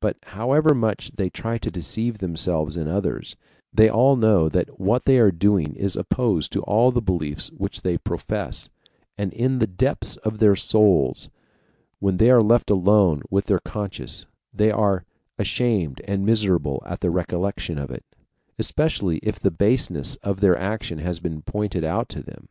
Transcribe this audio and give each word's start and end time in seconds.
But, 0.00 0.16
however 0.24 0.74
much 0.74 1.12
they 1.12 1.30
try 1.30 1.58
to 1.58 1.70
deceive 1.70 2.18
themselves 2.18 2.76
and 2.76 2.88
others, 2.90 3.36
they 3.72 3.88
all 3.88 4.16
know 4.16 4.48
that 4.48 4.80
what 4.80 5.04
they 5.04 5.16
are 5.20 5.30
doing 5.30 5.76
is 5.76 5.94
opposed 5.94 6.50
to 6.54 6.62
all 6.64 6.90
the 6.90 7.00
beliefs 7.00 7.52
which 7.52 7.82
they 7.82 7.96
profess, 7.96 8.68
and 9.16 9.32
in 9.32 9.60
the 9.60 9.68
depths 9.68 10.16
of 10.16 10.38
their 10.38 10.56
souls, 10.56 11.28
when 12.00 12.16
they 12.16 12.32
are 12.32 12.42
left 12.42 12.68
alone 12.68 13.22
with 13.30 13.44
their 13.44 13.60
conscience, 13.60 14.26
they 14.52 14.72
are 14.72 15.04
ashamed 15.38 16.00
and 16.04 16.26
miserable 16.26 16.82
at 16.84 16.98
the 16.98 17.10
recollection 17.10 17.78
of 17.78 17.92
it, 17.92 18.04
especially 18.58 19.18
if 19.18 19.38
the 19.38 19.52
baseness 19.52 20.16
of 20.16 20.40
their 20.40 20.58
action 20.58 20.98
has 20.98 21.20
been 21.20 21.42
pointed 21.42 21.84
out 21.84 22.08
to 22.08 22.24
them. 22.24 22.48